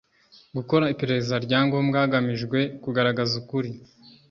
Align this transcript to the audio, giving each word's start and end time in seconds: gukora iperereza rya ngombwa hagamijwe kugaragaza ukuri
gukora 0.57 0.89
iperereza 0.93 1.35
rya 1.45 1.59
ngombwa 1.65 1.97
hagamijwe 2.03 2.59
kugaragaza 2.83 3.33
ukuri 3.41 3.69